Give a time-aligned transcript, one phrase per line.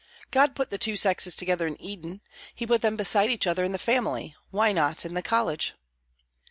[0.31, 2.21] God put the two sexes together in Eden,
[2.55, 4.35] He put them beside each other in the family.
[4.49, 5.75] Why not in the college?